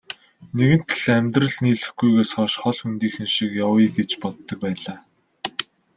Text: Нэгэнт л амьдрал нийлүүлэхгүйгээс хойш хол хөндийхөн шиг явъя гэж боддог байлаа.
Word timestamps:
Нэгэнт 0.57 0.89
л 0.99 1.03
амьдрал 1.17 1.55
нийлүүлэхгүйгээс 1.63 2.31
хойш 2.35 2.53
хол 2.61 2.77
хөндийхөн 2.81 3.27
шиг 3.33 3.51
явъя 3.65 3.87
гэж 3.97 4.09
боддог 4.21 4.57
байлаа. 4.63 4.99